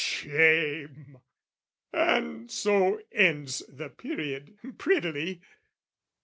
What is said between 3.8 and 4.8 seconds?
period